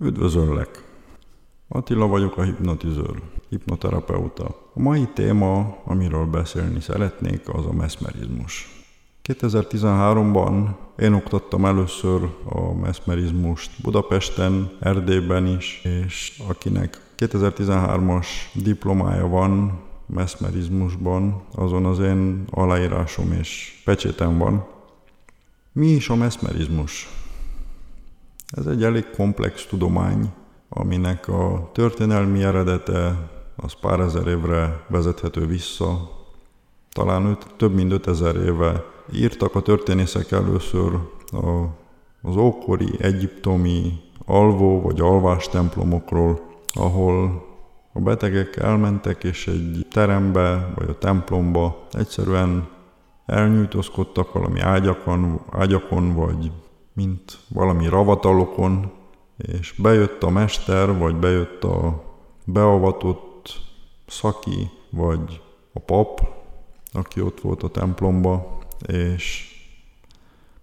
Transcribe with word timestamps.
Üdvözöllek! 0.00 0.84
Attila 1.68 2.06
vagyok 2.06 2.36
a 2.36 2.42
hipnotizőr, 2.42 3.22
hipnoterapeuta. 3.48 4.44
A 4.74 4.80
mai 4.80 5.08
téma, 5.14 5.78
amiről 5.84 6.24
beszélni 6.24 6.80
szeretnék, 6.80 7.48
az 7.48 7.66
a 7.66 7.72
meszmerizmus. 7.72 8.84
2013-ban 9.24 10.74
én 10.98 11.12
oktattam 11.12 11.64
először 11.64 12.28
a 12.44 12.74
meszmerizmust 12.74 13.82
Budapesten, 13.82 14.70
Erdélyben 14.80 15.46
is, 15.46 15.80
és 15.84 16.42
akinek 16.48 17.00
2013-as 17.18 18.26
diplomája 18.52 19.26
van 19.26 19.80
meszmerizmusban, 20.06 21.42
azon 21.54 21.84
az 21.84 21.98
én 21.98 22.44
aláírásom 22.50 23.32
és 23.32 23.80
pecsétem 23.84 24.38
van. 24.38 24.66
Mi 25.72 25.86
is 25.86 26.08
a 26.08 26.14
meszmerizmus? 26.14 27.08
Ez 28.46 28.66
egy 28.66 28.84
elég 28.84 29.10
komplex 29.10 29.66
tudomány, 29.66 30.32
aminek 30.68 31.28
a 31.28 31.70
történelmi 31.72 32.42
eredete 32.42 33.30
az 33.56 33.72
pár 33.80 34.00
ezer 34.00 34.26
évre 34.26 34.84
vezethető 34.88 35.46
vissza. 35.46 36.10
Talán 36.92 37.26
öt, 37.26 37.46
több 37.56 37.74
mint 37.74 37.92
5000 37.92 38.36
éve 38.36 38.84
írtak 39.12 39.54
a 39.54 39.62
történészek 39.62 40.30
először 40.30 40.92
a, 41.32 41.64
az 42.22 42.36
ókori 42.36 42.94
egyiptomi 42.98 43.92
alvó 44.24 44.80
vagy 44.80 45.00
alvás 45.00 45.48
templomokról, 45.48 46.40
ahol 46.72 47.44
a 47.92 48.00
betegek 48.00 48.56
elmentek 48.56 49.24
és 49.24 49.46
egy 49.46 49.86
terembe 49.90 50.72
vagy 50.74 50.88
a 50.88 50.98
templomba 50.98 51.86
egyszerűen 51.92 52.68
elnyújtózkodtak 53.26 54.32
valami 54.32 54.60
ágyakon, 54.60 55.40
ágyakon 55.50 56.14
vagy 56.14 56.52
mint 56.96 57.38
valami 57.48 57.88
ravatalokon, 57.88 58.92
és 59.36 59.74
bejött 59.78 60.22
a 60.22 60.30
mester, 60.30 60.98
vagy 60.98 61.16
bejött 61.16 61.64
a 61.64 62.04
beavatott 62.44 63.60
szaki, 64.06 64.70
vagy 64.90 65.40
a 65.72 65.78
pap, 65.78 66.20
aki 66.92 67.20
ott 67.20 67.40
volt 67.40 67.62
a 67.62 67.68
templomba, 67.70 68.58
és 68.86 69.54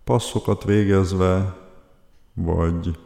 passzokat 0.04 0.64
végezve, 0.64 1.58
vagy 2.34 2.98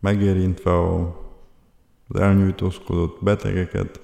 megérintve 0.00 0.94
az 0.94 2.20
elnyújtózkodott 2.20 3.22
betegeket, 3.22 4.00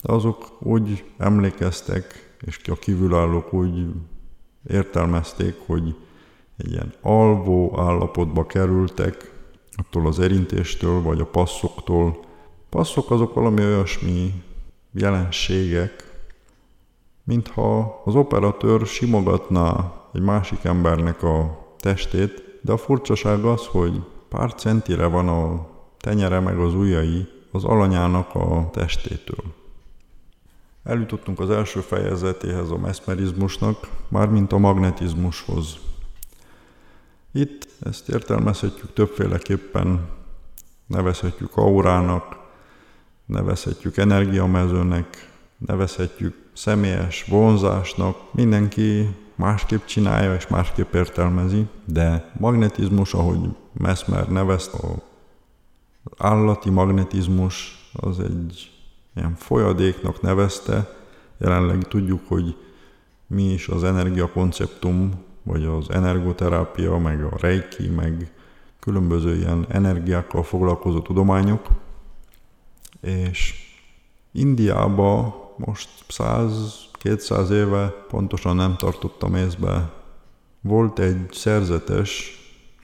azok 0.00 0.56
úgy 0.62 1.04
emlékeztek, 1.16 2.36
és 2.46 2.60
a 2.68 2.74
kívülállók 2.74 3.52
úgy 3.52 3.86
értelmezték, 4.68 5.54
hogy 5.66 5.96
egy 6.58 6.70
ilyen 6.70 6.94
alvó 7.00 7.78
állapotba 7.80 8.46
kerültek, 8.46 9.32
attól 9.76 10.06
az 10.06 10.18
érintéstől, 10.18 11.02
vagy 11.02 11.20
a 11.20 11.26
passzoktól. 11.26 12.24
Passzok 12.68 13.10
azok 13.10 13.34
valami 13.34 13.64
olyasmi 13.64 14.42
jelenségek, 14.92 16.20
mintha 17.24 18.00
az 18.04 18.14
operatőr 18.14 18.86
simogatná 18.86 19.92
egy 20.12 20.22
másik 20.22 20.64
embernek 20.64 21.22
a 21.22 21.66
testét, 21.78 22.58
de 22.62 22.72
a 22.72 22.76
furcsaság 22.76 23.44
az, 23.44 23.66
hogy 23.66 24.02
pár 24.28 24.54
centire 24.54 25.06
van 25.06 25.28
a 25.28 25.66
tenyere 25.98 26.40
meg 26.40 26.58
az 26.58 26.74
ujjai 26.74 27.28
az 27.52 27.64
alanyának 27.64 28.34
a 28.34 28.68
testétől. 28.72 29.44
Eljutottunk 30.84 31.40
az 31.40 31.50
első 31.50 31.80
fejezetéhez 31.80 32.70
a 32.70 32.78
meszmerizmusnak, 32.78 33.88
mármint 34.08 34.52
a 34.52 34.58
magnetizmushoz. 34.58 35.78
Itt 37.32 37.68
ezt 37.80 38.08
értelmezhetjük 38.08 38.92
többféleképpen, 38.92 40.08
nevezhetjük 40.86 41.56
aurának, 41.56 42.36
nevezhetjük 43.26 43.96
energiamezőnek, 43.96 45.32
nevezhetjük 45.58 46.48
személyes 46.52 47.24
vonzásnak, 47.24 48.34
mindenki 48.34 49.16
másképp 49.34 49.84
csinálja 49.84 50.34
és 50.34 50.46
másképp 50.46 50.94
értelmezi, 50.94 51.66
de 51.84 52.32
magnetizmus, 52.38 53.14
ahogy 53.14 53.38
Mesmer 53.72 54.28
nevezte, 54.28 54.78
az 54.78 56.12
állati 56.16 56.70
magnetizmus 56.70 57.88
az 57.92 58.20
egy 58.20 58.70
ilyen 59.14 59.34
folyadéknak 59.34 60.20
nevezte, 60.20 60.96
jelenleg 61.38 61.82
tudjuk, 61.82 62.20
hogy 62.26 62.56
mi 63.26 63.42
is 63.42 63.68
az 63.68 63.84
energiakonceptum, 63.84 65.26
vagy 65.48 65.64
az 65.64 65.90
energoterápia, 65.90 66.96
meg 66.98 67.24
a 67.24 67.36
reiki, 67.40 67.88
meg 67.88 68.32
különböző 68.80 69.36
ilyen 69.36 69.66
energiákkal 69.68 70.42
foglalkozó 70.42 71.00
tudományok, 71.00 71.68
és 73.00 73.54
Indiában 74.32 75.34
most 75.56 75.88
100-200 76.08 77.50
éve, 77.50 77.88
pontosan 78.08 78.56
nem 78.56 78.76
tartottam 78.76 79.34
észbe, 79.34 79.92
volt 80.60 80.98
egy 80.98 81.32
szerzetes, 81.32 82.38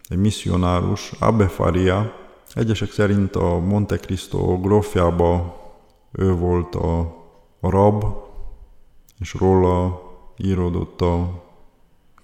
egy 0.08 0.18
misszionárus, 0.18 1.12
Abbe 1.18 1.48
Faria, 1.48 2.12
egyesek 2.54 2.90
szerint 2.90 3.36
a 3.36 3.58
Monte 3.58 3.96
Cristo 3.96 4.60
grófjába 4.60 5.62
ő 6.12 6.32
volt 6.32 6.74
a, 6.74 7.00
a 7.60 7.70
rab, 7.70 8.04
és 9.18 9.34
róla 9.34 10.02
íródott 10.36 11.00
a 11.00 11.43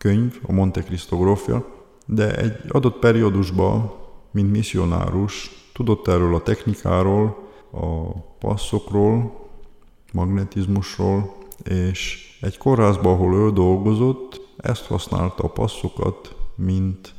könyv, 0.00 0.40
a 0.42 0.52
Monte 0.52 0.82
Cristo 0.82 1.16
grófja, 1.16 1.66
de 2.06 2.36
egy 2.36 2.54
adott 2.68 2.98
periódusban, 2.98 3.92
mint 4.30 4.50
misszionárus, 4.50 5.50
tudott 5.72 6.08
erről 6.08 6.34
a 6.34 6.42
technikáról, 6.42 7.48
a 7.70 8.18
passzokról, 8.38 9.48
magnetizmusról, 10.12 11.34
és 11.64 12.28
egy 12.40 12.58
kórházban, 12.58 13.12
ahol 13.12 13.34
ő 13.34 13.50
dolgozott, 13.50 14.40
ezt 14.56 14.86
használta 14.86 15.44
a 15.44 15.48
passzokat, 15.48 16.34
mint 16.54 17.14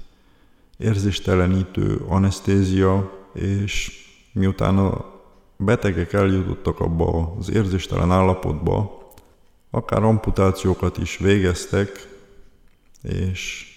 érzéstelenítő 0.78 2.06
anesztézia, 2.08 3.12
és 3.34 4.06
miután 4.34 4.78
a 4.78 5.06
betegek 5.58 6.14
eljutottak 6.14 6.80
abba 6.80 7.36
az 7.40 7.52
érzéstelen 7.52 8.12
állapotba, 8.12 9.00
akár 9.72 10.04
amputációkat 10.04 10.98
is 10.98 11.18
végeztek, 11.18 12.11
és 13.02 13.68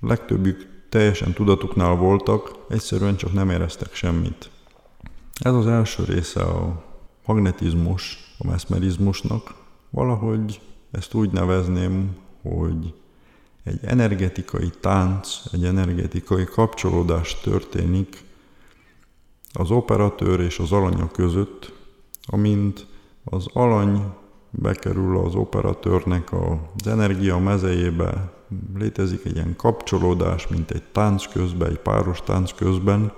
legtöbbük 0.00 0.84
teljesen 0.88 1.32
tudatuknál 1.32 1.94
voltak, 1.94 2.54
egyszerűen 2.68 3.16
csak 3.16 3.32
nem 3.32 3.50
éreztek 3.50 3.94
semmit. 3.94 4.50
Ez 5.40 5.54
az 5.54 5.66
első 5.66 6.04
része 6.04 6.42
a 6.42 6.84
magnetizmus, 7.26 8.18
a 8.38 8.46
meszmerizmusnak. 8.46 9.54
Valahogy 9.90 10.60
ezt 10.90 11.14
úgy 11.14 11.30
nevezném, 11.30 12.16
hogy 12.42 12.94
egy 13.64 13.78
energetikai 13.82 14.70
tánc, 14.80 15.28
egy 15.52 15.64
energetikai 15.64 16.44
kapcsolódás 16.44 17.40
történik 17.40 18.24
az 19.52 19.70
operatőr 19.70 20.40
és 20.40 20.58
az 20.58 20.72
alanya 20.72 21.10
között, 21.10 21.72
amint 22.26 22.86
az 23.24 23.46
alany 23.52 24.02
bekerül 24.50 25.18
az 25.18 25.34
operatőrnek 25.34 26.32
az 26.32 26.86
energia 26.86 27.38
mezejébe, 27.38 28.32
létezik 28.74 29.24
egy 29.24 29.34
ilyen 29.34 29.56
kapcsolódás, 29.56 30.48
mint 30.48 30.70
egy 30.70 30.82
tánc 30.92 31.26
közben, 31.26 31.70
egy 31.70 31.78
páros 31.78 32.22
tánc 32.22 32.52
közben, 32.52 33.12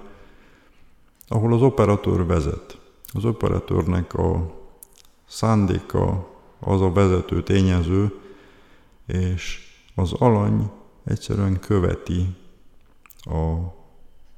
ahol 1.28 1.53
az 1.53 1.62
operatőr 1.62 2.27
vezet. 2.27 2.78
Az 3.12 3.25
operatőrnek 3.25 4.15
a 4.15 4.55
szándéka 5.28 6.28
az 6.61 6.81
a 6.81 6.93
vezető 6.93 7.43
tényező, 7.43 8.12
és 9.06 9.59
az 9.95 10.12
alany 10.12 10.71
egyszerűen 11.05 11.61
követi 11.61 12.37
a, 13.21 13.39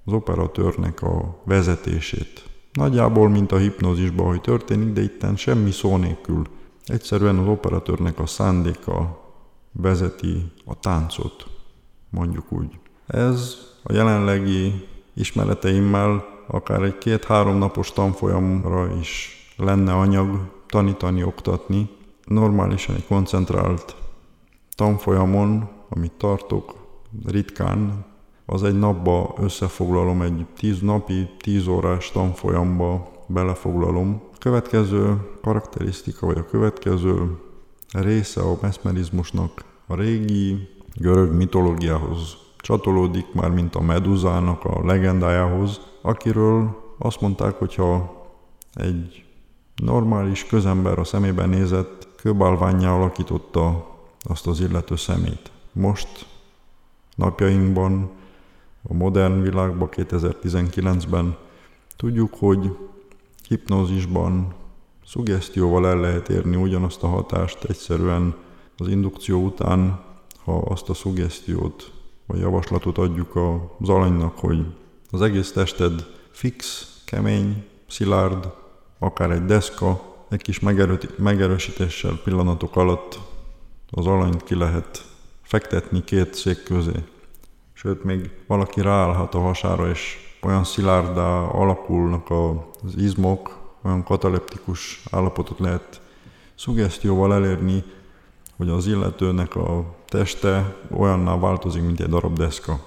az 0.05 0.13
operatőrnek 0.13 1.03
a 1.03 1.41
vezetését. 1.45 2.49
Nagyjából, 2.73 3.29
mint 3.29 3.53
a 3.53 3.57
hipnózisban, 3.57 4.27
hogy 4.27 4.41
történik, 4.41 4.93
de 4.93 5.03
itten 5.03 5.37
semmi 5.37 5.71
szó 5.71 5.97
nélkül. 5.97 6.45
Egyszerűen 6.85 7.39
az 7.39 7.47
operatőrnek 7.47 8.19
a 8.19 8.27
szándéka 8.27 9.26
vezeti 9.77 10.53
a 10.65 10.79
táncot, 10.81 11.47
mondjuk 12.11 12.53
úgy. 12.53 12.79
Ez 13.07 13.57
a 13.83 13.93
jelenlegi 13.93 14.89
ismereteimmel 15.15 16.25
akár 16.47 16.83
egy 16.83 16.99
két-három 16.99 17.57
napos 17.57 17.93
tanfolyamra 17.93 18.97
is 19.01 19.37
lenne 19.57 19.93
anyag 19.93 20.41
tanítani, 20.67 21.23
oktatni. 21.23 21.89
Normálisan 22.25 22.95
egy 22.95 23.07
koncentrált 23.07 23.97
tanfolyamon, 24.75 25.69
amit 25.89 26.13
tartok 26.13 26.75
ritkán, 27.27 28.05
az 28.47 28.63
egy 28.63 28.79
napba 28.79 29.35
összefoglalom, 29.39 30.23
egy 30.23 30.47
tíz 30.57 30.81
napi, 30.81 31.29
tíz 31.39 31.67
órás 31.67 32.11
tanfolyamba 32.11 33.11
belefoglalom. 33.27 34.23
A 34.35 34.39
következő 34.39 35.17
karakterisztika, 35.43 36.27
vagy 36.27 36.39
a 36.39 36.45
következő 36.45 37.39
része 38.01 38.41
a 38.41 38.59
meszmerizmusnak 38.61 39.65
a 39.87 39.95
régi 39.95 40.69
görög 40.95 41.33
mitológiához 41.33 42.37
csatolódik 42.57 43.33
már, 43.33 43.51
mint 43.51 43.75
a 43.75 43.81
Meduzának 43.81 44.65
a 44.65 44.85
legendájához, 44.85 45.81
akiről 46.03 46.83
azt 46.99 47.21
mondták, 47.21 47.55
hogy 47.55 47.75
ha 47.75 48.25
egy 48.75 49.25
normális 49.77 50.47
közember 50.47 50.99
a 50.99 51.05
szemében 51.05 51.49
nézett, 51.49 52.09
kőbálványjá 52.17 52.91
alakította 52.91 53.95
azt 54.23 54.47
az 54.47 54.61
illető 54.61 54.97
szemét. 54.97 55.51
Most 55.73 56.27
napjainkban, 57.15 58.11
a 58.89 58.95
modern 58.95 59.41
világban, 59.41 59.89
2019-ben 59.93 61.37
tudjuk, 61.97 62.35
hogy 62.35 62.77
hipnózisban, 63.49 64.55
szugesztióval 65.07 65.87
el 65.87 66.01
lehet 66.01 66.29
érni 66.29 66.57
ugyanazt 66.57 67.03
a 67.03 67.07
hatást 67.07 67.65
egyszerűen 67.65 68.35
az 68.77 68.89
indukció 68.89 69.45
után, 69.45 70.01
ha 70.45 70.59
azt 70.59 70.89
a 70.89 70.95
szugesztiót 70.95 71.93
vagy 72.27 72.41
javaslatot 72.41 72.99
adjuk 72.99 73.37
az 73.81 73.89
alanynak, 73.89 74.39
hogy 74.39 74.67
az 75.11 75.23
egész 75.23 75.53
tested 75.53 76.07
fix, 76.31 76.91
kemény, 77.05 77.65
szilárd, 77.89 78.53
akár 78.99 79.31
egy 79.31 79.45
deszka, 79.45 80.15
egy 80.31 80.43
kis 80.43 80.61
megerősítéssel 81.17 82.21
pillanatok 82.25 82.77
alatt 82.77 83.19
az 83.91 84.07
alanyt 84.07 84.43
ki 84.43 84.55
lehet 84.55 85.05
fektetni 85.43 86.05
két 86.05 86.35
szék 86.35 86.63
közé. 86.63 87.05
Sőt, 87.73 88.05
még 88.05 88.31
valaki 88.47 88.81
ráállhat 88.81 89.35
a 89.35 89.41
hasára, 89.41 89.89
és 89.89 90.17
olyan 90.43 90.65
szilárdá 90.65 91.41
alakulnak 91.41 92.31
az 92.31 92.97
izmok, 92.97 93.56
olyan 93.87 94.03
kataleptikus 94.03 95.03
állapotot 95.11 95.59
lehet 95.59 96.01
szugesztióval 96.55 97.35
elérni, 97.35 97.85
hogy 98.57 98.69
az 98.69 98.87
illetőnek 98.87 99.57
a 99.57 99.85
teste 100.07 100.77
olyanná 100.91 101.39
változik, 101.39 101.83
mint 101.83 102.01
egy 102.01 102.09
darab 102.09 102.39
deszka. 102.39 102.79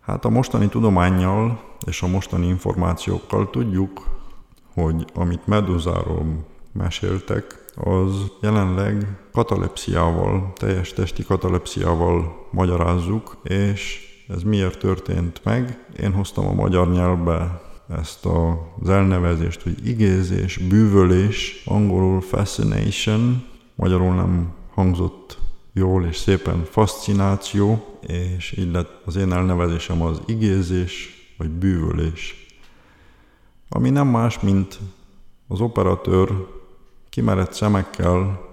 Hát 0.00 0.24
a 0.24 0.28
mostani 0.28 0.68
tudományjal 0.68 1.60
és 1.86 2.02
a 2.02 2.06
mostani 2.06 2.46
információkkal 2.46 3.50
tudjuk, 3.50 4.06
hogy 4.74 5.04
amit 5.14 5.46
Meduzáról 5.46 6.44
meséltek, 6.72 7.60
az 7.74 8.30
jelenleg 8.40 9.18
katalepsziával, 9.32 10.52
teljes 10.54 10.92
testi 10.92 11.24
katalepsziával 11.24 12.46
magyarázzuk, 12.50 13.36
és 13.42 14.00
ez 14.28 14.42
miért 14.42 14.78
történt 14.78 15.40
meg. 15.44 15.86
Én 16.00 16.12
hoztam 16.12 16.46
a 16.46 16.52
magyar 16.52 16.90
nyelvbe 16.90 17.60
ezt 17.88 18.26
az 18.80 18.88
elnevezést, 18.88 19.62
hogy 19.62 19.86
igézés, 19.86 20.56
bűvölés, 20.58 21.62
angolul 21.64 22.20
fascination, 22.20 23.44
magyarul 23.74 24.14
nem 24.14 24.52
hangzott 24.74 25.38
jól 25.72 26.04
és 26.04 26.16
szépen 26.16 26.64
fascináció, 26.64 27.98
és 28.06 28.56
így 28.58 28.72
lett 28.72 29.02
az 29.04 29.16
én 29.16 29.32
elnevezésem 29.32 30.02
az 30.02 30.20
igézés, 30.26 31.08
vagy 31.38 31.50
bűvölés. 31.50 32.46
Ami 33.68 33.90
nem 33.90 34.08
más, 34.08 34.40
mint 34.40 34.78
az 35.48 35.60
operatőr 35.60 36.46
kimerett 37.08 37.52
szemekkel 37.52 38.50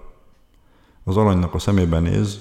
az 1.03 1.17
alanynak 1.17 1.53
a 1.53 1.59
szemébe 1.59 1.99
néz, 1.99 2.39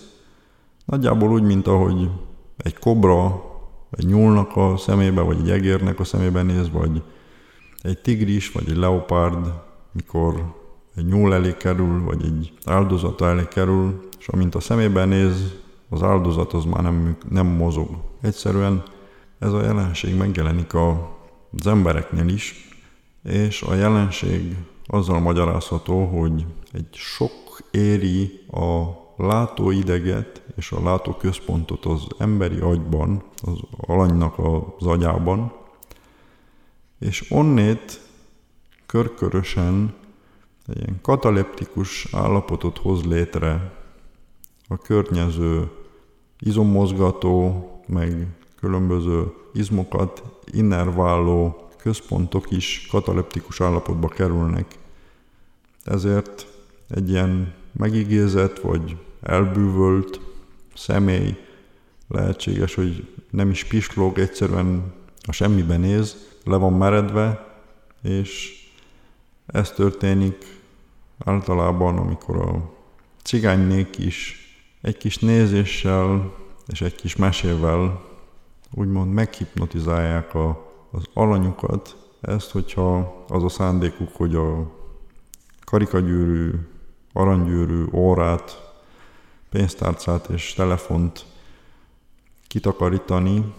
nagyjából 0.84 1.30
úgy, 1.30 1.42
mint 1.42 1.66
ahogy 1.66 2.10
egy 2.56 2.78
kobra 2.78 3.47
egy 3.90 4.06
nyúlnak 4.06 4.56
a 4.56 4.76
szemébe, 4.76 5.20
vagy 5.20 5.38
egy 5.38 5.50
egérnek 5.50 6.00
a 6.00 6.04
szemébe 6.04 6.42
néz, 6.42 6.70
vagy 6.70 7.02
egy 7.82 7.98
tigris, 7.98 8.52
vagy 8.52 8.68
egy 8.68 8.76
leopárd, 8.76 9.52
mikor 9.92 10.54
egy 10.96 11.06
nyúl 11.06 11.34
elé 11.34 11.54
kerül, 11.58 12.04
vagy 12.04 12.24
egy 12.24 12.52
áldozata 12.64 13.28
elé 13.28 13.44
kerül, 13.50 14.08
és 14.18 14.28
amint 14.28 14.54
a 14.54 14.60
szemében 14.60 15.08
néz, 15.08 15.54
az 15.88 16.02
áldozat 16.02 16.52
az 16.52 16.64
már 16.64 16.82
nem, 16.82 17.16
nem 17.28 17.46
mozog. 17.46 17.88
Egyszerűen 18.20 18.82
ez 19.38 19.52
a 19.52 19.62
jelenség 19.62 20.16
megjelenik 20.16 20.74
a, 20.74 21.16
az 21.58 21.66
embereknél 21.66 22.28
is, 22.28 22.68
és 23.24 23.62
a 23.62 23.74
jelenség 23.74 24.56
azzal 24.86 25.20
magyarázható, 25.20 26.04
hogy 26.04 26.46
egy 26.72 26.88
sok 26.92 27.60
éri 27.70 28.40
a 28.50 28.86
látóideget 29.18 30.42
és 30.56 30.72
a 30.72 30.82
látóközpontot 30.82 31.84
az 31.84 32.06
emberi 32.18 32.58
agyban, 32.58 33.22
az 33.42 33.58
alanynak 33.76 34.38
az 34.38 34.86
agyában, 34.86 35.52
és 36.98 37.30
onnét 37.30 38.00
körkörösen 38.86 39.94
egy 40.66 40.76
ilyen 40.76 40.98
kataleptikus 41.02 42.08
állapotot 42.12 42.78
hoz 42.78 43.04
létre 43.04 43.72
a 44.68 44.76
környező 44.76 45.70
izommozgató, 46.38 47.62
meg 47.86 48.26
különböző 48.60 49.32
izmokat 49.52 50.22
innerváló 50.52 51.68
központok 51.76 52.50
is 52.50 52.86
kataleptikus 52.90 53.60
állapotba 53.60 54.08
kerülnek. 54.08 54.78
Ezért 55.84 56.46
egy 56.88 57.10
ilyen 57.10 57.54
megigézett 57.72 58.58
vagy 58.58 58.96
elbűvölt 59.22 60.20
személy. 60.74 61.36
Lehetséges, 62.08 62.74
hogy 62.74 63.14
nem 63.30 63.50
is 63.50 63.64
pislog, 63.64 64.18
egyszerűen 64.18 64.92
a 65.22 65.32
semmiben 65.32 65.80
néz, 65.80 66.16
le 66.44 66.56
van 66.56 66.72
meredve, 66.72 67.46
és 68.02 68.62
ez 69.46 69.70
történik 69.70 70.60
általában, 71.24 71.98
amikor 71.98 72.36
a 72.36 72.72
cigánynék 73.22 73.98
is 73.98 74.36
egy 74.80 74.96
kis 74.96 75.18
nézéssel 75.18 76.34
és 76.66 76.80
egy 76.80 76.94
kis 76.94 77.16
mesével 77.16 78.04
úgymond 78.70 79.12
meghipnotizálják 79.12 80.34
a, 80.34 80.72
az 80.90 81.04
alanyukat, 81.14 81.96
ezt, 82.20 82.50
hogyha 82.50 83.24
az 83.28 83.44
a 83.44 83.48
szándékuk, 83.48 84.16
hogy 84.16 84.34
a 84.34 84.70
karikagyűrű, 85.64 86.50
aranygyűrű, 87.12 87.84
órát, 87.92 88.67
pénztárcát 89.50 90.28
és 90.28 90.52
telefont 90.52 91.26
kitakarítani 92.46 93.54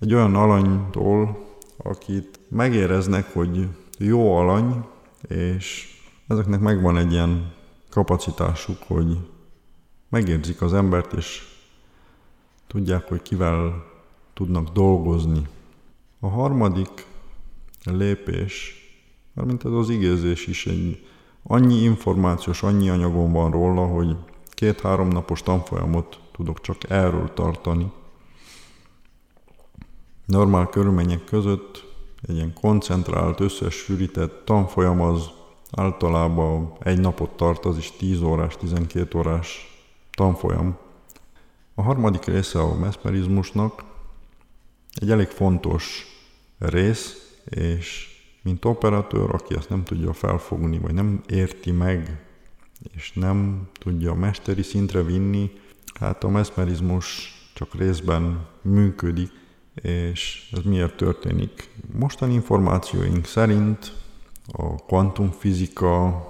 egy 0.00 0.14
olyan 0.14 0.34
alanytól, 0.34 1.46
akit 1.76 2.40
megéreznek, 2.48 3.32
hogy 3.32 3.68
jó 3.98 4.36
alany, 4.36 4.84
és 5.28 5.96
ezeknek 6.26 6.60
megvan 6.60 6.96
egy 6.96 7.12
ilyen 7.12 7.52
kapacitásuk, 7.90 8.82
hogy 8.86 9.18
megérzik 10.08 10.62
az 10.62 10.74
embert, 10.74 11.12
és 11.12 11.42
tudják, 12.66 13.08
hogy 13.08 13.22
kivel 13.22 13.84
tudnak 14.34 14.68
dolgozni. 14.68 15.48
A 16.20 16.28
harmadik 16.28 17.06
lépés, 17.84 18.74
mint 19.32 19.64
ez 19.64 19.72
az 19.72 19.88
igézés 19.88 20.46
is 20.46 20.66
egy 20.66 21.06
annyi 21.42 21.74
információs, 21.74 22.62
annyi 22.62 22.88
anyagom 22.88 23.32
van 23.32 23.50
róla, 23.50 23.86
hogy 23.86 24.16
két-három 24.54 25.08
napos 25.08 25.42
tanfolyamot 25.42 26.20
tudok 26.32 26.60
csak 26.60 26.90
erről 26.90 27.32
tartani. 27.34 27.92
Normál 30.26 30.66
körülmények 30.66 31.24
között 31.24 31.84
egy 32.28 32.34
ilyen 32.34 32.52
koncentrált, 32.52 33.40
összesűrített 33.40 34.44
tanfolyam 34.44 35.00
az 35.00 35.30
általában 35.70 36.76
egy 36.80 37.00
napot 37.00 37.30
tart, 37.30 37.64
az 37.64 37.76
is 37.76 37.90
10 37.90 38.22
órás, 38.22 38.56
12 38.56 39.18
órás 39.18 39.78
tanfolyam. 40.10 40.76
A 41.74 41.82
harmadik 41.82 42.24
része 42.24 42.60
a 42.60 42.74
mesmerizmusnak 42.74 43.84
egy 44.94 45.10
elég 45.10 45.28
fontos 45.28 46.06
rész, 46.58 47.36
és 47.44 48.08
mint 48.42 48.64
operatőr, 48.64 49.34
aki 49.34 49.54
ezt 49.54 49.68
nem 49.68 49.84
tudja 49.84 50.12
felfogni, 50.12 50.78
vagy 50.78 50.94
nem 50.94 51.20
érti 51.28 51.70
meg, 51.70 52.24
és 52.94 53.12
nem 53.12 53.68
tudja 53.72 54.10
a 54.10 54.14
mesteri 54.14 54.62
szintre 54.62 55.02
vinni, 55.02 55.50
hát 56.00 56.24
a 56.24 56.28
mesmerizmus 56.28 57.32
csak 57.54 57.74
részben 57.74 58.46
működik, 58.62 59.30
és 59.74 60.50
ez 60.52 60.62
miért 60.64 60.96
történik? 60.96 61.70
Mostani 61.92 62.34
információink 62.34 63.24
szerint 63.24 63.92
a 64.52 64.74
kvantumfizika 64.74 66.28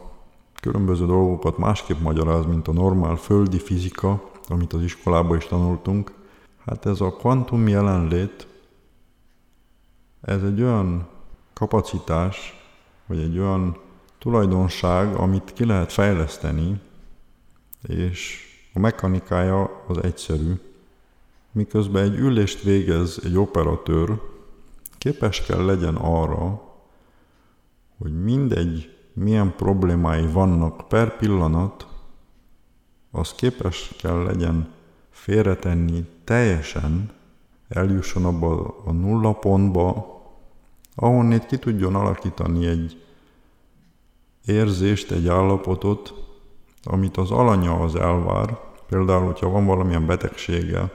különböző 0.60 1.06
dolgokat 1.06 1.58
másképp 1.58 2.00
magyaráz, 2.00 2.46
mint 2.46 2.68
a 2.68 2.72
normál 2.72 3.16
földi 3.16 3.58
fizika, 3.58 4.30
amit 4.48 4.72
az 4.72 4.82
iskolában 4.82 5.36
is 5.36 5.46
tanultunk. 5.46 6.12
Hát 6.66 6.86
ez 6.86 7.00
a 7.00 7.12
kvantum 7.12 7.68
jelenlét, 7.68 8.46
ez 10.20 10.42
egy 10.42 10.62
olyan 10.62 11.08
kapacitás, 11.52 12.54
vagy 13.06 13.18
egy 13.18 13.38
olyan 13.38 13.76
tulajdonság, 14.24 15.14
amit 15.14 15.52
ki 15.52 15.64
lehet 15.64 15.92
fejleszteni, 15.92 16.80
és 17.88 18.40
a 18.74 18.78
mechanikája 18.78 19.84
az 19.88 20.02
egyszerű. 20.02 20.52
Miközben 21.52 22.02
egy 22.02 22.14
ülést 22.18 22.62
végez 22.62 23.20
egy 23.24 23.36
operatőr, 23.36 24.20
képes 24.98 25.42
kell 25.42 25.64
legyen 25.64 25.94
arra, 25.94 26.62
hogy 27.98 28.22
mindegy, 28.22 28.96
milyen 29.12 29.54
problémái 29.56 30.26
vannak 30.26 30.88
per 30.88 31.16
pillanat, 31.16 31.86
az 33.10 33.34
képes 33.34 33.94
kell 33.98 34.22
legyen 34.22 34.72
félretenni 35.10 36.04
teljesen, 36.24 37.10
eljusson 37.68 38.24
abba 38.24 38.76
a 38.84 38.92
nulla 38.92 39.32
pontba, 39.32 40.06
ahonnét 40.94 41.46
ki 41.46 41.58
tudjon 41.58 41.94
alakítani 41.94 42.66
egy 42.66 43.03
érzést, 44.44 45.10
egy 45.10 45.28
állapotot, 45.28 46.14
amit 46.84 47.16
az 47.16 47.30
alanya 47.30 47.80
az 47.80 47.94
elvár, 47.94 48.58
például, 48.88 49.24
hogyha 49.24 49.48
van 49.48 49.66
valamilyen 49.66 50.06
betegsége, 50.06 50.92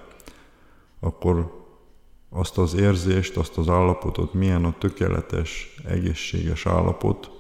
akkor 1.00 1.58
azt 2.30 2.58
az 2.58 2.74
érzést, 2.74 3.38
azt 3.38 3.58
az 3.58 3.70
állapotot, 3.70 4.34
milyen 4.34 4.66
a 4.66 4.78
tökéletes, 4.78 5.76
egészséges 5.88 6.66
állapot, 6.66 7.32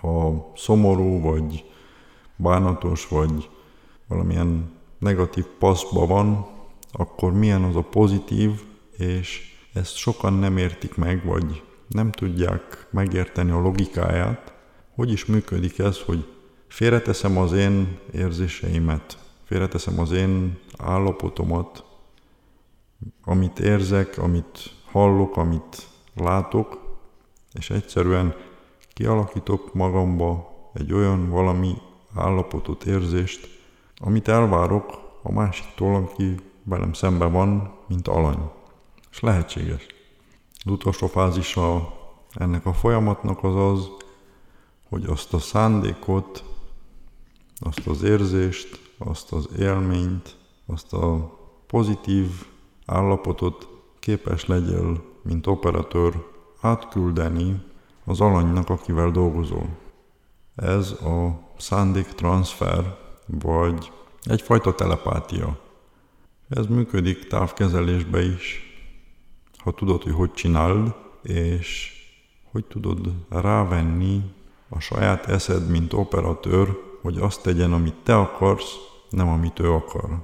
ha 0.00 0.46
szomorú, 0.56 1.20
vagy 1.20 1.64
bánatos, 2.36 3.08
vagy 3.08 3.48
valamilyen 4.08 4.72
negatív 4.98 5.44
paszba 5.58 6.06
van, 6.06 6.46
akkor 6.92 7.32
milyen 7.32 7.62
az 7.62 7.76
a 7.76 7.82
pozitív, 7.82 8.50
és 8.96 9.52
ezt 9.72 9.96
sokan 9.96 10.32
nem 10.32 10.56
értik 10.56 10.96
meg, 10.96 11.24
vagy 11.24 11.62
nem 11.88 12.10
tudják 12.10 12.86
megérteni 12.90 13.50
a 13.50 13.60
logikáját, 13.60 14.53
hogy 14.94 15.12
is 15.12 15.24
működik 15.24 15.78
ez, 15.78 16.00
hogy 16.00 16.26
félreteszem 16.68 17.38
az 17.38 17.52
én 17.52 17.98
érzéseimet, 18.12 19.18
félreteszem 19.44 20.00
az 20.00 20.12
én 20.12 20.58
állapotomat, 20.78 21.84
amit 23.24 23.58
érzek, 23.58 24.18
amit 24.18 24.70
hallok, 24.84 25.36
amit 25.36 25.86
látok, 26.14 26.96
és 27.52 27.70
egyszerűen 27.70 28.34
kialakítok 28.92 29.74
magamba 29.74 30.52
egy 30.74 30.92
olyan 30.92 31.28
valami 31.28 31.74
állapotot, 32.14 32.84
érzést, 32.84 33.48
amit 33.96 34.28
elvárok 34.28 34.98
a 35.22 35.32
másiktól, 35.32 35.94
aki 35.94 36.34
velem 36.62 36.92
szemben 36.92 37.32
van, 37.32 37.74
mint 37.88 38.08
alany. 38.08 38.50
És 39.10 39.20
lehetséges. 39.20 39.86
Az 40.64 40.72
utolsó 40.72 41.06
fázisa 41.06 41.92
ennek 42.34 42.66
a 42.66 42.72
folyamatnak 42.72 43.44
az 43.44 43.56
az, 43.56 43.90
hogy 44.94 45.04
azt 45.06 45.34
a 45.34 45.38
szándékot, 45.38 46.44
azt 47.58 47.86
az 47.86 48.02
érzést, 48.02 48.92
azt 48.98 49.32
az 49.32 49.48
élményt, 49.58 50.36
azt 50.66 50.92
a 50.92 51.38
pozitív 51.66 52.28
állapotot 52.86 53.68
képes 53.98 54.46
legyél, 54.46 55.04
mint 55.22 55.46
operatőr, 55.46 56.26
átküldeni 56.60 57.62
az 58.04 58.20
alanynak, 58.20 58.68
akivel 58.68 59.10
dolgozol. 59.10 59.68
Ez 60.54 60.90
a 60.90 61.40
szándéktranszfer, 61.56 62.98
vagy 63.26 63.92
egyfajta 64.22 64.74
telepátia. 64.74 65.58
Ez 66.48 66.66
működik 66.66 67.26
távkezelésbe 67.26 68.22
is, 68.22 68.60
ha 69.56 69.70
tudod, 69.70 70.02
hogy 70.02 70.12
hogy 70.12 70.32
csináld, 70.32 70.94
és 71.22 71.92
hogy 72.50 72.64
tudod 72.64 73.12
rávenni 73.28 74.22
a 74.74 74.80
saját 74.80 75.26
eszed, 75.26 75.70
mint 75.70 75.92
operatőr, 75.92 76.78
hogy 77.02 77.18
azt 77.18 77.42
tegyen, 77.42 77.72
amit 77.72 77.94
te 78.02 78.16
akarsz, 78.16 78.74
nem 79.10 79.28
amit 79.28 79.60
ő 79.60 79.72
akar. 79.72 80.18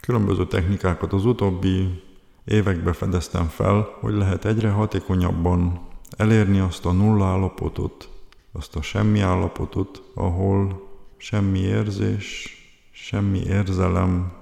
Különböző 0.00 0.46
technikákat 0.46 1.12
az 1.12 1.24
utóbbi 1.24 2.02
években 2.44 2.92
fedeztem 2.92 3.44
fel, 3.44 3.88
hogy 4.00 4.14
lehet 4.14 4.44
egyre 4.44 4.70
hatékonyabban 4.70 5.80
elérni 6.16 6.58
azt 6.58 6.86
a 6.86 6.92
nulla 6.92 7.26
állapotot, 7.26 8.08
azt 8.52 8.76
a 8.76 8.82
semmi 8.82 9.20
állapotot, 9.20 10.02
ahol 10.14 10.88
semmi 11.16 11.58
érzés, 11.58 12.54
semmi 12.92 13.38
érzelem, 13.38 14.32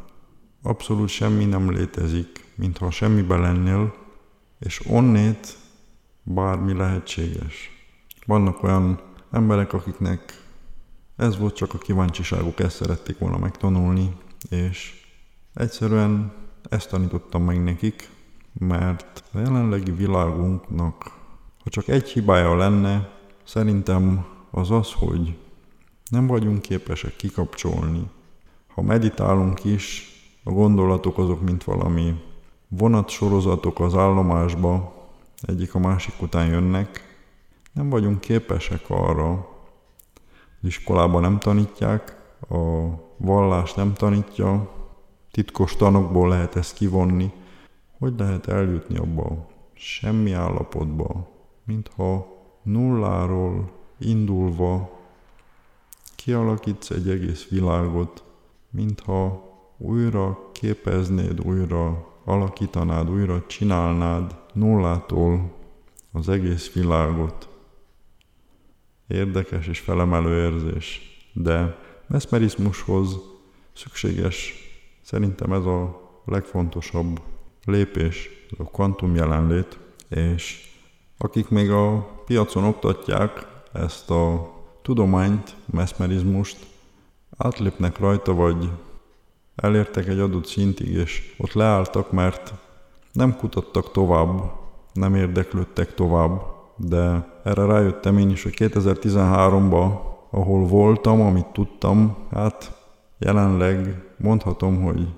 abszolút 0.63 1.09
semmi 1.09 1.45
nem 1.45 1.71
létezik, 1.71 2.45
mintha 2.55 2.91
semmibe 2.91 3.37
lennél, 3.37 3.95
és 4.59 4.83
onnét 4.89 5.57
bármi 6.23 6.73
lehetséges. 6.73 7.71
Vannak 8.27 8.63
olyan 8.63 9.01
emberek, 9.31 9.73
akiknek 9.73 10.43
ez 11.17 11.39
volt 11.39 11.55
csak 11.55 11.75
a 11.75 11.79
kíváncsiságuk, 11.79 12.61
ezt 12.61 12.77
szerették 12.77 13.19
volna 13.19 13.39
megtanulni, 13.39 14.17
és 14.51 15.07
egyszerűen 15.55 16.33
ezt 16.69 16.89
tanítottam 16.89 17.43
meg 17.43 17.63
nekik, 17.63 18.11
mert 18.59 19.25
a 19.33 19.39
jelenlegi 19.39 19.91
világunknak, 19.91 21.17
ha 21.65 21.71
csak 21.71 21.89
egy 21.89 22.09
hibája 22.09 22.57
lenne, 22.57 23.09
szerintem 23.45 24.27
az 24.51 24.71
az, 24.71 24.93
hogy 24.93 25.39
nem 26.11 26.27
vagyunk 26.27 26.63
képesek 26.63 27.17
kikapcsolni. 27.17 28.03
Ha 28.67 28.83
meditálunk 28.83 29.65
is, 29.65 30.13
a 30.45 30.51
gondolatok 30.51 31.19
azok, 31.19 31.43
mint 31.43 31.65
valami 31.65 32.15
vonatsorozatok 32.69 33.81
az 33.81 33.95
állomásba, 33.95 34.97
egyik 35.41 35.75
a 35.75 35.79
másik 35.79 36.23
után 36.23 36.47
jönnek, 36.47 37.08
nem 37.79 37.89
vagyunk 37.89 38.21
képesek 38.21 38.81
arra, 38.87 39.33
az 40.61 40.69
iskolában 40.69 41.21
nem 41.21 41.39
tanítják, 41.39 42.17
a 42.49 42.89
vallás 43.17 43.75
nem 43.75 43.95
tanítja, 43.95 44.71
titkos 45.31 45.77
tanokból 45.77 46.29
lehet 46.29 46.57
ezt 46.57 46.75
kivonni, 46.75 47.33
hogy 47.99 48.15
lehet 48.19 48.47
eljutni 48.47 48.97
abba 48.97 49.47
semmi 49.73 50.33
állapotba, 50.33 51.29
mintha 51.65 52.27
nulláról 52.63 53.71
indulva 53.99 54.91
kialakítsz 56.17 56.91
egy 56.91 57.09
egész 57.09 57.49
világot, 57.49 58.25
mintha 58.71 59.43
újra 59.77 60.39
képeznéd, 60.53 61.41
újra 61.41 62.07
alakítanád, 62.25 63.11
újra 63.11 63.47
csinálnád 63.47 64.37
nullától 64.53 65.53
az 66.13 66.29
egész 66.29 66.73
világot. 66.73 67.49
Érdekes 69.09 69.67
és 69.67 69.79
felemelő 69.79 70.43
érzés, 70.43 71.01
de 71.33 71.77
meszmerizmushoz 72.07 73.17
szükséges 73.75 74.55
szerintem 75.03 75.53
ez 75.53 75.65
a 75.65 76.11
legfontosabb 76.25 77.21
lépés, 77.65 78.29
ez 78.51 78.59
a 78.67 78.71
kvantum 78.71 79.15
jelenlét, 79.15 79.79
és 80.09 80.69
akik 81.19 81.49
még 81.49 81.71
a 81.71 81.99
piacon 82.27 82.65
oktatják 82.65 83.47
ezt 83.73 84.11
a 84.11 84.55
tudományt, 84.83 85.57
meszmerizmust, 85.67 86.67
átlépnek 87.37 87.99
rajta, 87.99 88.35
vagy 88.35 88.71
elértek 89.57 90.07
egy 90.07 90.19
adott 90.19 90.47
szintig, 90.47 90.89
és 90.89 91.35
ott 91.39 91.53
leálltak, 91.53 92.13
mert 92.13 92.55
nem 93.13 93.37
kutattak 93.37 93.93
tovább, 93.93 94.53
nem 94.93 95.15
érdeklődtek 95.15 95.95
tovább, 95.95 96.43
de 96.77 97.33
erre 97.49 97.65
rájöttem 97.65 98.19
én 98.19 98.31
is, 98.31 98.43
hogy 98.43 98.55
2013-ban, 98.57 99.99
ahol 100.31 100.67
voltam, 100.67 101.21
amit 101.21 101.47
tudtam, 101.47 102.17
hát 102.31 102.73
jelenleg 103.19 104.03
mondhatom, 104.17 104.83
hogy 104.83 105.09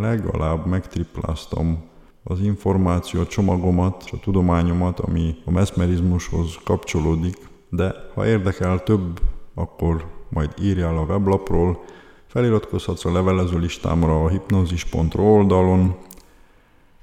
legalább 0.00 0.66
megtripláztam 0.66 1.82
az 2.24 2.40
információ 2.40 3.24
csomagomat, 3.24 4.04
a 4.12 4.20
tudományomat, 4.20 5.00
ami 5.00 5.34
a 5.44 5.50
meszmerizmushoz 5.50 6.58
kapcsolódik, 6.64 7.36
de 7.68 7.94
ha 8.14 8.26
érdekel 8.26 8.82
több, 8.82 9.20
akkor 9.54 10.06
majd 10.28 10.54
írjál 10.60 10.96
a 10.96 11.04
weblapról, 11.04 11.84
feliratkozhatsz 12.26 13.04
a 13.04 13.12
levelező 13.12 13.58
listámra 13.58 14.24
a 14.24 14.28
hipnozis.ro 14.28 15.22
oldalon, 15.22 15.96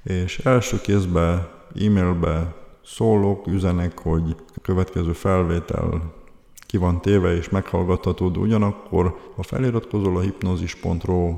és 0.02 0.38
első 0.38 0.80
kézbe, 0.80 1.50
e-mailbe 1.74 2.59
szólok, 2.94 3.46
üzenek, 3.46 3.98
hogy 3.98 4.36
a 4.56 4.60
következő 4.62 5.12
felvétel 5.12 6.12
ki 6.66 6.76
van 6.76 7.00
téve 7.00 7.36
és 7.36 7.48
meghallgathatod, 7.48 8.36
ugyanakkor 8.36 9.16
ha 9.36 9.42
feliratkozol 9.42 10.16
a 10.16 10.20
hipnozis.ro 10.20 11.34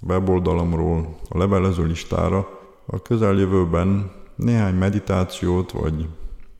weboldalamról 0.00 1.16
a 1.28 1.38
levelező 1.38 1.84
listára, 1.84 2.60
a 2.86 3.02
közeljövőben 3.02 4.10
néhány 4.34 4.74
meditációt 4.74 5.72
vagy 5.72 6.08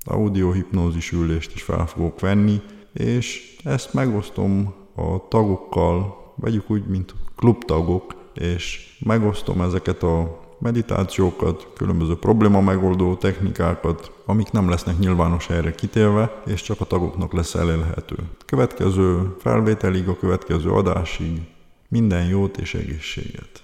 audiohipnózis 0.04 1.12
ülést 1.12 1.54
is 1.54 1.62
fel 1.62 1.86
fogok 1.86 2.20
venni, 2.20 2.60
és 2.92 3.56
ezt 3.64 3.94
megosztom 3.94 4.74
a 4.94 5.28
tagokkal, 5.28 6.16
vegyük 6.36 6.70
úgy, 6.70 6.86
mint 6.86 7.14
klubtagok, 7.36 8.14
és 8.34 8.96
megosztom 9.04 9.60
ezeket 9.60 10.02
a 10.02 10.41
meditációkat, 10.62 11.66
különböző 11.74 12.16
probléma 12.16 12.60
megoldó 12.60 13.14
technikákat, 13.14 14.12
amik 14.26 14.50
nem 14.50 14.68
lesznek 14.68 14.98
nyilvános 14.98 15.46
helyre 15.46 15.74
kitélve, 15.74 16.42
és 16.46 16.62
csak 16.62 16.80
a 16.80 16.84
tagoknak 16.84 17.32
lesz 17.32 17.54
elérhető. 17.54 18.16
Következő 18.46 19.36
felvételig, 19.38 20.08
a 20.08 20.16
következő 20.16 20.70
adásig 20.70 21.40
minden 21.88 22.24
jót 22.24 22.56
és 22.56 22.74
egészséget! 22.74 23.62